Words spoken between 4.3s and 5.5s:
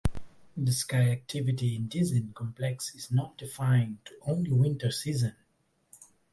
winter season.